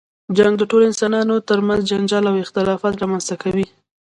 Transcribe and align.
جنګ 0.37 0.53
د 0.57 0.63
ټولو 0.69 0.83
انسانانو 0.91 1.35
تر 1.49 1.59
منځ 1.67 1.81
جنجال 1.91 2.23
او 2.31 2.35
اختلافات 2.43 2.93
رامنځته 3.01 3.35
کوي. 3.43 3.65